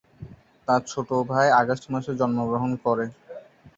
[0.67, 3.05] তার ছোট ভাই আগস্ট মাসে জন্মগ্রহণ করে।